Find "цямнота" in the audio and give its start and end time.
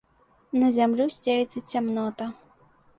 1.75-2.33